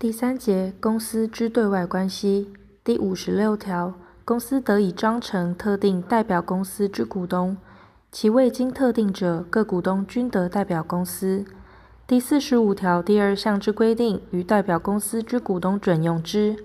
[0.00, 2.48] 第三节公司之对外关系
[2.82, 3.92] 第五十六条，
[4.24, 7.58] 公司得以章程特定代表公司之股东，
[8.10, 11.44] 其未经特定者，各股东均得代表公司。
[12.06, 16.56] 第四十五条第二项之规定，于代表公司之股东准用之。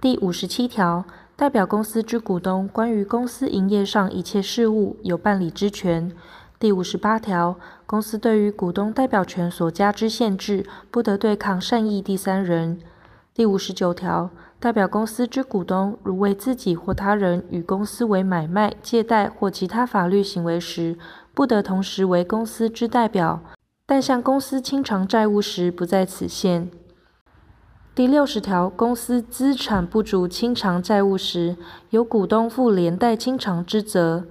[0.00, 1.04] 第五十七条，
[1.34, 6.12] 代表公司之股东关于公司营业上一切事务有办理之权。
[6.60, 7.56] 第五十八条，
[7.86, 12.80] 公司对于股东代表权所加之限制，不得对抗善意第三人。
[13.32, 20.98] 第五十九条，代表公司之股东，如为自己或他人与公司为买卖、借贷或其他法律行为时，
[21.32, 23.40] 不得同时为公司之代表，
[23.86, 26.68] 但向公司清偿债务时，不在此限。
[27.94, 31.56] 第六十条，公司资产不足清偿债务时，
[31.90, 34.24] 由股东负连带清偿之责。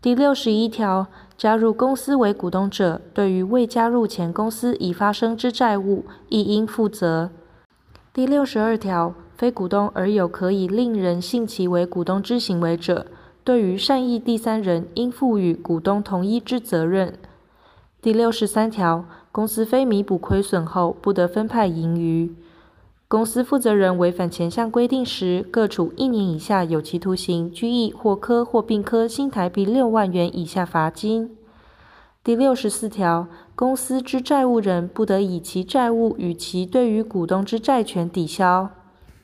[0.00, 1.08] 第六十一条，
[1.38, 7.30] 加入公司为股东者，对于未加入前公司已发生之债务，亦应负责。
[8.14, 13.06] 第六十二条，非股东而有可以令人信其为股东之行为者，
[13.44, 17.18] 对于善意第三人，应负与股东同一之责任。
[18.00, 22.34] 第六十三条，公司非弥补亏损后，不得分派盈余。
[23.08, 31.36] 公司负责人违反前项规定时，各处一年以下有期徒刑、拘役或科或并科新台币六万元以下罚金。
[32.24, 38.70] 第六十四条，公司之债务人不得以其债务与其对于股东之债权抵消。